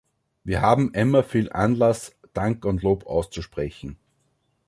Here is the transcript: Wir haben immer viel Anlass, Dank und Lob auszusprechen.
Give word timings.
Wir 0.43 0.61
haben 0.63 0.95
immer 0.95 1.21
viel 1.21 1.51
Anlass, 1.51 2.15
Dank 2.33 2.65
und 2.65 2.81
Lob 2.81 3.05
auszusprechen. 3.05 3.99